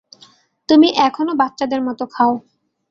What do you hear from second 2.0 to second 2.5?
খাও।